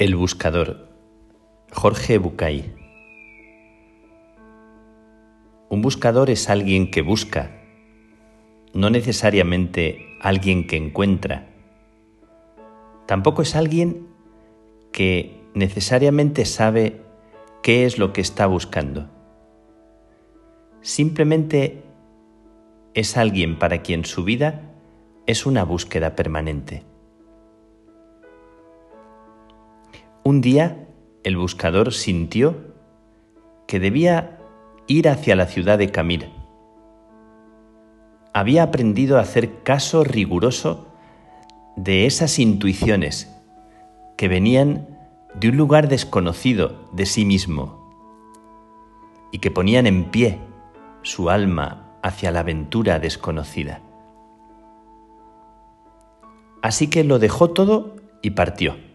El 0.00 0.16
buscador. 0.16 0.88
Jorge 1.72 2.16
Bucay. 2.16 2.74
Un 5.68 5.82
buscador 5.82 6.30
es 6.30 6.48
alguien 6.48 6.90
que 6.90 7.02
busca, 7.02 7.50
no 8.72 8.88
necesariamente 8.88 10.16
alguien 10.22 10.66
que 10.66 10.78
encuentra. 10.78 11.48
Tampoco 13.04 13.42
es 13.42 13.54
alguien 13.54 14.06
que 14.90 15.38
necesariamente 15.52 16.46
sabe 16.46 17.02
qué 17.62 17.84
es 17.84 17.98
lo 17.98 18.14
que 18.14 18.22
está 18.22 18.46
buscando. 18.46 19.06
Simplemente 20.80 21.82
es 22.94 23.18
alguien 23.18 23.58
para 23.58 23.82
quien 23.82 24.06
su 24.06 24.24
vida 24.24 24.62
es 25.26 25.44
una 25.44 25.62
búsqueda 25.62 26.16
permanente. 26.16 26.89
Un 30.22 30.42
día 30.42 30.86
el 31.24 31.38
buscador 31.38 31.94
sintió 31.94 32.74
que 33.66 33.80
debía 33.80 34.38
ir 34.86 35.08
hacia 35.08 35.34
la 35.34 35.46
ciudad 35.46 35.78
de 35.78 35.90
Camir. 35.90 36.28
Había 38.34 38.64
aprendido 38.64 39.16
a 39.16 39.22
hacer 39.22 39.62
caso 39.62 40.04
riguroso 40.04 40.88
de 41.76 42.04
esas 42.04 42.38
intuiciones 42.38 43.34
que 44.18 44.28
venían 44.28 44.98
de 45.34 45.48
un 45.48 45.56
lugar 45.56 45.88
desconocido 45.88 46.90
de 46.92 47.06
sí 47.06 47.24
mismo 47.24 47.80
y 49.32 49.38
que 49.38 49.50
ponían 49.50 49.86
en 49.86 50.10
pie 50.10 50.38
su 51.00 51.30
alma 51.30 51.96
hacia 52.02 52.30
la 52.30 52.40
aventura 52.40 52.98
desconocida. 52.98 53.80
Así 56.60 56.90
que 56.90 57.04
lo 57.04 57.18
dejó 57.18 57.50
todo 57.50 57.96
y 58.20 58.32
partió. 58.32 58.89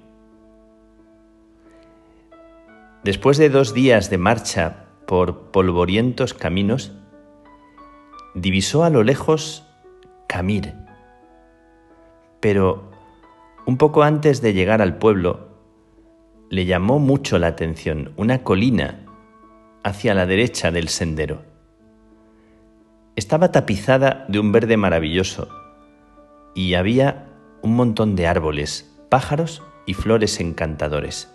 Después 3.05 3.37
de 3.37 3.51
dos 3.51 3.75
días 3.75 4.09
de 4.09 4.17
marcha 4.17 4.87
por 5.05 5.51
polvorientos 5.51 6.33
caminos, 6.33 6.91
divisó 8.33 8.83
a 8.83 8.89
lo 8.89 9.03
lejos 9.03 9.63
Camir. 10.27 10.73
Pero 12.39 12.89
un 13.67 13.77
poco 13.77 14.01
antes 14.01 14.41
de 14.41 14.53
llegar 14.53 14.81
al 14.81 14.97
pueblo, 14.97 15.49
le 16.49 16.65
llamó 16.65 16.97
mucho 16.97 17.37
la 17.37 17.45
atención 17.45 18.11
una 18.17 18.41
colina 18.41 19.05
hacia 19.83 20.15
la 20.15 20.25
derecha 20.25 20.71
del 20.71 20.89
sendero. 20.89 21.43
Estaba 23.15 23.51
tapizada 23.51 24.25
de 24.29 24.39
un 24.39 24.51
verde 24.51 24.77
maravilloso 24.77 25.47
y 26.55 26.73
había 26.73 27.27
un 27.61 27.75
montón 27.75 28.15
de 28.15 28.25
árboles, 28.25 28.97
pájaros 29.09 29.61
y 29.85 29.93
flores 29.93 30.39
encantadores. 30.39 31.34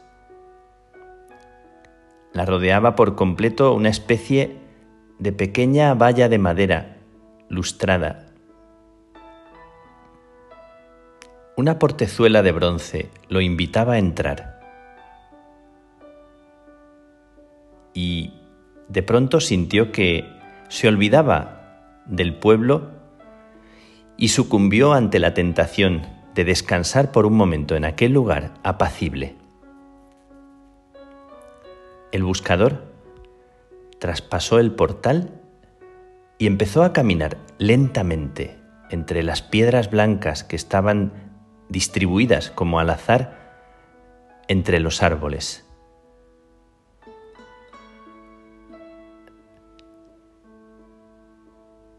La 2.41 2.47
rodeaba 2.47 2.97
por 2.97 3.17
completo 3.17 3.75
una 3.75 3.91
especie 3.91 4.57
de 5.19 5.31
pequeña 5.31 5.93
valla 5.93 6.31
de 6.31 6.39
madera, 6.39 6.97
lustrada. 7.51 8.33
Una 11.55 11.79
portezuela 11.79 12.43
de 12.43 12.53
bronce 12.53 13.11
lo 13.29 13.43
invitaba 13.43 13.93
a 13.93 13.99
entrar. 13.99 14.59
Y 17.93 18.33
de 18.89 19.03
pronto 19.03 19.41
sintió 19.41 19.93
que 19.93 20.25
se 20.71 20.89
olvidaba 20.89 22.01
del 22.07 22.33
pueblo 22.33 22.89
y 24.17 24.29
sucumbió 24.29 24.95
ante 24.95 25.19
la 25.19 25.35
tentación 25.35 26.07
de 26.35 26.45
descansar 26.45 27.13
por 27.13 27.27
un 27.27 27.37
momento 27.37 27.77
en 27.77 27.85
aquel 27.85 28.13
lugar 28.15 28.55
apacible. 28.63 29.40
El 32.13 32.25
buscador 32.25 32.91
traspasó 34.01 34.59
el 34.59 34.73
portal 34.73 35.41
y 36.39 36.47
empezó 36.47 36.83
a 36.83 36.93
caminar 36.93 37.37
lentamente 37.59 38.59
entre 38.91 39.23
las 39.23 39.43
piedras 39.43 39.91
blancas 39.91 40.43
que 40.43 40.57
estaban 40.57 41.13
distribuidas 41.69 42.51
como 42.51 42.81
al 42.81 42.91
azar 42.91 43.39
entre 44.49 44.81
los 44.81 45.03
árboles. 45.03 45.65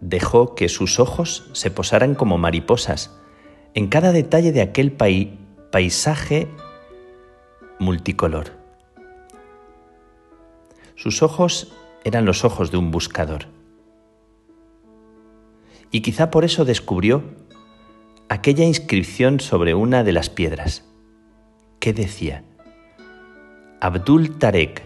Dejó 0.02 0.56
que 0.56 0.68
sus 0.68 1.00
ojos 1.00 1.50
se 1.54 1.72
posaran 1.72 2.16
como 2.16 2.38
mariposas 2.38 3.18
en 3.74 3.88
cada 3.88 4.12
detalle 4.12 4.52
de 4.52 4.62
aquel 4.62 4.92
paisaje 4.92 6.50
multicolor. 7.80 8.61
Sus 11.02 11.24
ojos 11.24 11.74
eran 12.04 12.26
los 12.26 12.46
ojos 12.46 12.70
de 12.70 12.78
un 12.78 12.92
buscador. 12.92 13.48
Y 15.90 16.02
quizá 16.02 16.30
por 16.30 16.46
eso 16.46 16.64
descubrió 16.64 17.24
aquella 18.30 18.66
inscripción 18.66 19.40
sobre 19.40 19.74
una 19.74 20.04
de 20.04 20.12
las 20.12 20.30
piedras. 20.30 20.86
¿Qué 21.80 21.92
decía? 21.92 22.44
Abdul 23.80 24.38
Tarek 24.38 24.84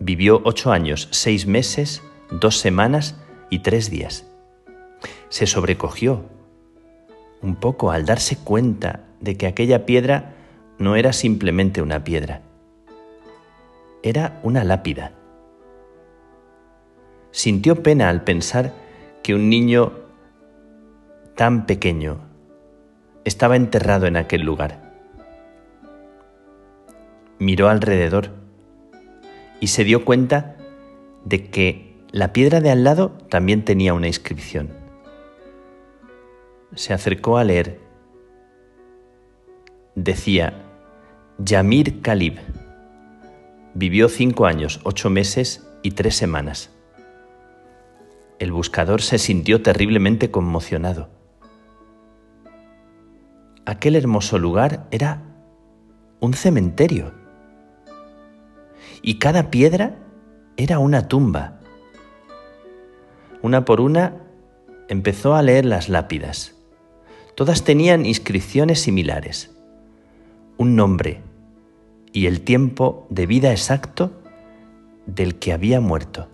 vivió 0.00 0.42
ocho 0.44 0.72
años, 0.72 1.06
seis 1.12 1.46
meses, 1.46 2.02
dos 2.32 2.58
semanas 2.58 3.14
y 3.48 3.60
tres 3.60 3.90
días. 3.90 4.26
Se 5.28 5.46
sobrecogió 5.46 6.24
un 7.42 7.54
poco 7.54 7.92
al 7.92 8.06
darse 8.06 8.38
cuenta 8.38 9.04
de 9.20 9.36
que 9.36 9.46
aquella 9.46 9.86
piedra 9.86 10.34
no 10.80 10.96
era 10.96 11.12
simplemente 11.12 11.80
una 11.80 12.02
piedra, 12.02 12.42
era 14.02 14.40
una 14.42 14.64
lápida. 14.64 15.12
Sintió 17.30 17.82
pena 17.82 18.08
al 18.08 18.24
pensar 18.24 18.72
que 19.22 19.34
un 19.34 19.48
niño 19.48 19.92
tan 21.36 21.66
pequeño 21.66 22.20
estaba 23.24 23.56
enterrado 23.56 24.06
en 24.06 24.16
aquel 24.16 24.42
lugar. 24.42 24.90
Miró 27.38 27.68
alrededor 27.68 28.30
y 29.60 29.68
se 29.68 29.84
dio 29.84 30.04
cuenta 30.04 30.56
de 31.24 31.46
que 31.46 31.94
la 32.10 32.32
piedra 32.32 32.60
de 32.60 32.70
al 32.70 32.84
lado 32.84 33.12
también 33.28 33.64
tenía 33.64 33.94
una 33.94 34.08
inscripción. 34.08 34.70
Se 36.74 36.92
acercó 36.92 37.38
a 37.38 37.44
leer. 37.44 37.80
Decía, 39.94 40.64
Yamir 41.38 42.00
Kalib 42.00 42.38
Vivió 43.74 44.08
cinco 44.08 44.46
años, 44.46 44.80
ocho 44.82 45.10
meses 45.10 45.66
y 45.82 45.92
tres 45.92 46.16
semanas. 46.16 46.70
El 48.40 48.50
buscador 48.50 49.00
se 49.00 49.18
sintió 49.18 49.62
terriblemente 49.62 50.30
conmocionado. 50.30 51.08
Aquel 53.66 53.94
hermoso 53.94 54.38
lugar 54.38 54.88
era 54.90 55.22
un 56.18 56.34
cementerio. 56.34 57.12
Y 59.02 59.18
cada 59.18 59.50
piedra 59.50 59.96
era 60.56 60.80
una 60.80 61.06
tumba. 61.06 61.60
Una 63.40 63.64
por 63.64 63.80
una 63.80 64.16
empezó 64.88 65.34
a 65.34 65.42
leer 65.42 65.64
las 65.64 65.88
lápidas. 65.88 66.56
Todas 67.36 67.62
tenían 67.62 68.04
inscripciones 68.04 68.80
similares. 68.80 69.56
Un 70.56 70.74
nombre, 70.74 71.22
y 72.12 72.26
el 72.26 72.42
tiempo 72.42 73.06
de 73.10 73.26
vida 73.26 73.50
exacto 73.50 74.10
del 75.06 75.38
que 75.38 75.52
había 75.52 75.80
muerto. 75.80 76.28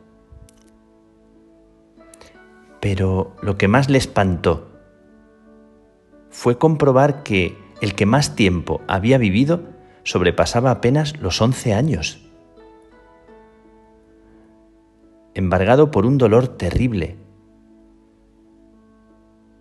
Pero 2.80 3.34
lo 3.42 3.56
que 3.56 3.68
más 3.68 3.90
le 3.90 3.98
espantó 3.98 4.68
fue 6.30 6.58
comprobar 6.58 7.22
que 7.22 7.56
el 7.80 7.94
que 7.94 8.06
más 8.06 8.36
tiempo 8.36 8.80
había 8.86 9.18
vivido 9.18 9.62
sobrepasaba 10.04 10.70
apenas 10.70 11.18
los 11.20 11.40
once 11.40 11.74
años. 11.74 12.20
Embargado 15.34 15.90
por 15.90 16.06
un 16.06 16.16
dolor 16.16 16.48
terrible, 16.48 17.16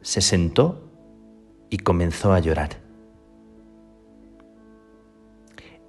se 0.02 0.22
sentó 0.22 0.90
y 1.70 1.78
comenzó 1.78 2.32
a 2.32 2.40
llorar. 2.40 2.85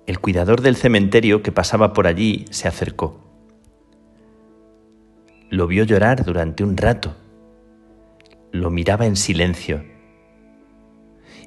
El 0.06 0.20
cuidador 0.20 0.60
del 0.60 0.76
cementerio 0.76 1.42
que 1.42 1.50
pasaba 1.50 1.92
por 1.92 2.06
allí 2.06 2.44
se 2.50 2.68
acercó. 2.68 3.18
Lo 5.50 5.66
vio 5.66 5.82
llorar 5.82 6.24
durante 6.24 6.62
un 6.62 6.76
rato. 6.76 7.16
Lo 8.52 8.70
miraba 8.70 9.06
en 9.06 9.16
silencio. 9.16 9.84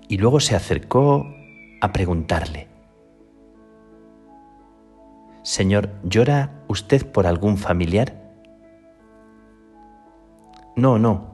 Y 0.10 0.18
luego 0.18 0.42
se 0.42 0.58
acercó 0.58 1.34
a 1.80 1.94
preguntarle. 1.94 2.68
Señor, 5.44 5.92
¿llora 6.04 6.62
usted 6.68 7.10
por 7.10 7.28
algún 7.28 7.58
familiar? 7.58 8.22
No, 10.76 11.00
no, 11.00 11.34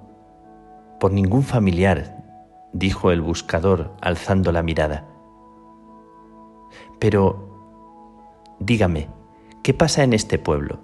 por 1.00 1.12
ningún 1.12 1.42
familiar, 1.42 2.24
dijo 2.72 3.10
el 3.10 3.22
buscador 3.22 3.96
alzando 4.00 4.52
la 4.52 4.62
mirada 4.62 5.15
Pero, 7.08 8.56
dígame, 8.58 9.10
¿qué 9.62 9.76
pasa 9.76 10.02
en 10.02 10.14
este 10.14 10.40
pueblo? 10.40 10.80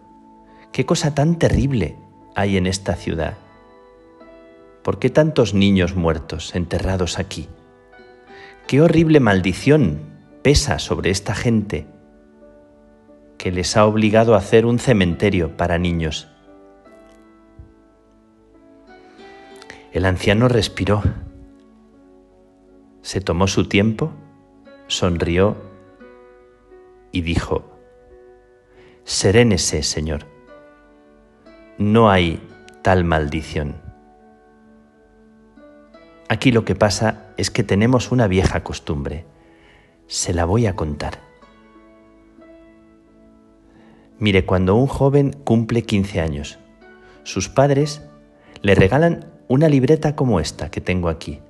¿Qué 0.71 0.85
cosa 0.85 1.15
tan 1.15 1.39
terrible 1.39 1.97
hay 2.35 2.57
en 2.57 2.67
esta 2.67 2.93
ciudad? 2.93 3.39
¿Por 4.83 4.99
qué 4.99 5.09
tantos 5.09 5.55
niños 5.55 5.95
muertos 5.95 6.53
enterrados 6.53 7.17
aquí? 7.17 7.49
¿Qué 8.67 8.81
horrible 8.81 9.19
maldición 9.19 9.99
pesa 10.43 10.77
sobre 10.77 11.09
esta 11.09 11.33
gente 11.33 11.87
que 13.39 13.51
les 13.51 13.75
ha 13.75 13.87
obligado 13.87 14.35
a 14.35 14.37
hacer 14.37 14.67
un 14.67 14.77
cementerio 14.77 15.57
para 15.57 15.79
niños? 15.79 16.27
El 19.91 20.05
anciano 20.05 20.47
respiró, 20.49 21.01
se 23.01 23.21
tomó 23.21 23.47
su 23.47 23.67
tiempo, 23.67 24.11
sonrió 24.85 25.70
y 27.11 27.21
dijo, 27.21 27.71
Serénese, 29.03 29.83
Señor, 29.83 30.25
no 31.77 32.09
hay 32.09 32.39
tal 32.81 33.03
maldición. 33.03 33.75
Aquí 36.29 36.51
lo 36.51 36.63
que 36.63 36.75
pasa 36.75 37.25
es 37.37 37.51
que 37.51 37.63
tenemos 37.63 38.11
una 38.11 38.27
vieja 38.27 38.63
costumbre. 38.63 39.25
Se 40.07 40.33
la 40.33 40.45
voy 40.45 40.65
a 40.65 40.75
contar. 40.75 41.19
Mire, 44.17 44.45
cuando 44.45 44.75
un 44.75 44.87
joven 44.87 45.33
cumple 45.43 45.81
15 45.81 46.21
años, 46.21 46.59
sus 47.23 47.49
padres 47.49 48.03
le 48.61 48.75
regalan 48.75 49.31
una 49.47 49.67
libreta 49.67 50.15
como 50.15 50.39
esta 50.39 50.69
que 50.71 50.79
tengo 50.79 51.09
aquí. 51.09 51.41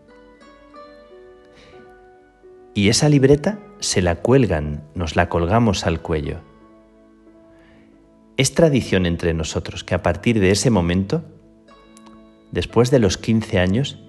Y 2.74 2.90
esa 2.90 3.10
libreta 3.10 3.60
se 3.82 4.02
la 4.02 4.16
cuelgan, 4.16 4.84
nos 4.96 5.16
la 5.16 5.28
colgamos 5.28 5.86
al 5.86 6.02
cuello. 6.02 6.38
Es 8.38 8.54
tradición 8.54 9.06
entre 9.06 9.34
nosotros 9.34 9.84
que 9.84 9.96
a 9.96 10.02
partir 10.02 10.40
de 10.40 10.52
ese 10.52 10.70
momento, 10.70 11.24
después 12.52 12.92
de 12.92 13.00
los 13.00 13.18
15 13.18 13.60
años, 13.60 14.00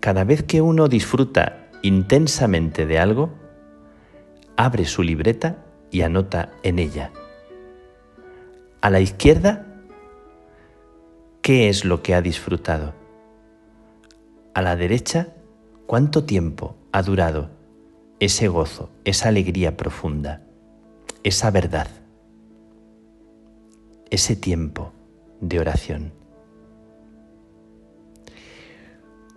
cada 0.00 0.24
vez 0.24 0.44
que 0.44 0.62
uno 0.62 0.88
disfruta 0.88 1.68
intensamente 1.82 2.86
de 2.86 2.98
algo, 2.98 3.34
abre 4.56 4.84
su 4.86 5.02
libreta 5.02 5.64
y 5.90 6.02
anota 6.02 6.50
en 6.62 6.78
ella. 6.78 7.10
A 8.80 8.88
la 8.88 9.00
izquierda 9.00 9.66
¿Qué 11.42 11.68
es 11.70 11.86
lo 11.86 12.02
que 12.02 12.14
ha 12.14 12.20
disfrutado? 12.20 12.92
A 14.52 14.60
la 14.60 14.76
derecha, 14.76 15.28
¿cuánto 15.86 16.24
tiempo 16.24 16.76
ha 16.92 17.02
durado 17.02 17.57
ese 18.20 18.48
gozo, 18.48 18.90
esa 19.04 19.28
alegría 19.28 19.76
profunda, 19.76 20.42
esa 21.22 21.50
verdad, 21.50 21.88
ese 24.10 24.36
tiempo 24.36 24.92
de 25.40 25.60
oración? 25.60 26.12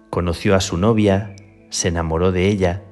Conoció 0.10 0.56
a 0.56 0.62
su 0.62 0.78
novia, 0.78 1.36
se 1.70 1.88
enamoró 1.88 2.32
de 2.32 2.48
ella. 2.48 2.84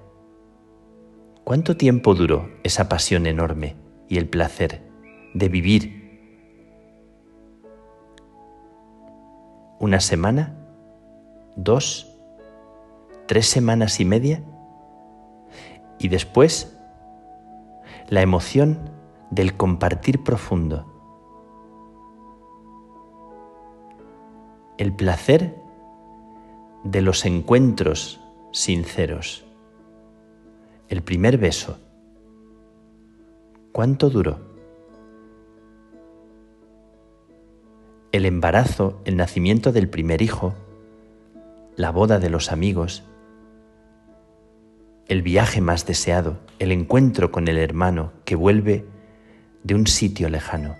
¿Cuánto 1.43 1.75
tiempo 1.75 2.15
duró 2.15 2.49
esa 2.63 2.87
pasión 2.87 3.25
enorme 3.25 3.75
y 4.07 4.17
el 4.17 4.29
placer 4.29 4.81
de 5.33 5.49
vivir 5.49 5.99
una 9.79 9.99
semana, 10.01 10.55
dos, 11.55 12.13
tres 13.27 13.47
semanas 13.47 13.99
y 13.99 14.05
media, 14.05 14.43
y 15.99 16.07
después 16.07 16.75
la 18.07 18.21
emoción 18.21 18.89
del 19.29 19.55
compartir 19.55 20.23
profundo, 20.23 20.85
el 24.77 24.93
placer 24.95 25.55
de 26.83 27.01
los 27.01 27.25
encuentros 27.25 28.19
sinceros, 28.51 29.45
el 30.87 31.03
primer 31.03 31.37
beso. 31.37 31.77
¿Cuánto 33.71 34.09
duró? 34.09 34.49
el 38.11 38.25
embarazo, 38.25 39.01
el 39.05 39.17
nacimiento 39.17 39.71
del 39.71 39.87
primer 39.87 40.21
hijo, 40.21 40.55
la 41.75 41.91
boda 41.91 42.19
de 42.19 42.29
los 42.29 42.51
amigos, 42.51 43.03
el 45.09 45.21
viaje 45.21 45.59
más 45.59 45.85
deseado, 45.85 46.39
el 46.59 46.71
encuentro 46.71 47.31
con 47.31 47.49
el 47.49 47.57
hermano 47.57 48.13
que 48.23 48.35
vuelve 48.35 48.85
de 49.63 49.75
un 49.75 49.85
sitio 49.87 50.29
lejano. 50.29 50.77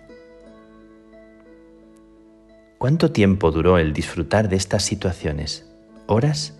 ¿Cuánto 2.77 3.11
tiempo 3.11 3.51
duró 3.51 3.77
el 3.77 3.91
disfrutar 3.91 4.47
de 4.47 4.55
estas 4.55 4.83
situaciones? 4.83 5.69
¿Horas? 6.07 6.57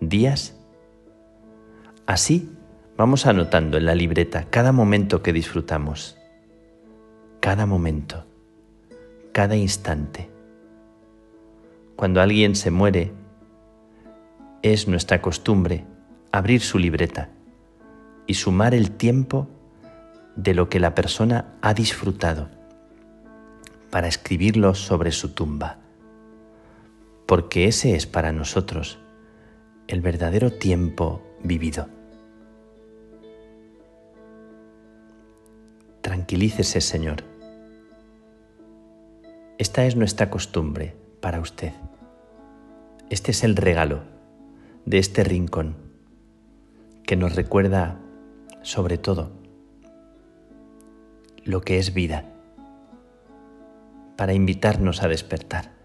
¿Días? 0.00 0.56
Así 2.06 2.48
vamos 2.96 3.26
anotando 3.26 3.76
en 3.76 3.86
la 3.86 3.96
libreta 3.96 4.46
cada 4.48 4.70
momento 4.70 5.20
que 5.20 5.32
disfrutamos. 5.32 6.16
Cada 7.40 7.66
momento 7.66 8.28
cada 9.38 9.54
instante. 9.54 10.28
Cuando 11.94 12.20
alguien 12.20 12.56
se 12.56 12.72
muere, 12.72 13.12
es 14.62 14.88
nuestra 14.88 15.22
costumbre 15.22 15.84
abrir 16.32 16.60
su 16.60 16.78
libreta 16.78 17.30
y 18.26 18.34
sumar 18.34 18.74
el 18.74 18.92
tiempo 18.92 19.48
de 20.36 20.54
lo 20.54 20.68
que 20.68 20.80
la 20.80 20.94
persona 20.94 21.56
ha 21.62 21.74
disfrutado 21.74 22.48
para 23.90 24.08
escribirlo 24.08 24.74
sobre 24.74 25.12
su 25.12 25.30
tumba, 25.30 25.78
porque 27.26 27.66
ese 27.66 27.96
es 27.96 28.06
para 28.06 28.32
nosotros 28.32 28.98
el 29.86 30.00
verdadero 30.00 30.52
tiempo 30.52 31.22
vivido. 31.42 31.88
Tranquilícese, 36.02 36.80
Señor 36.80 37.24
esta 39.58 39.84
es 39.84 39.96
nuestra 39.96 40.30
costumbre 40.30 40.94
para 41.20 41.40
usted. 41.40 41.72
Este 43.10 43.32
es 43.32 43.42
el 43.42 43.56
regalo 43.56 44.04
de 44.86 44.98
este 44.98 45.24
rincón 45.24 45.87
que 47.08 47.16
nos 47.16 47.34
recuerda 47.34 47.98
sobre 48.60 48.98
todo 48.98 49.32
lo 51.42 51.62
que 51.62 51.78
es 51.78 51.94
vida 51.94 52.26
para 54.18 54.34
invitarnos 54.34 55.02
a 55.02 55.08
despertar. 55.08 55.77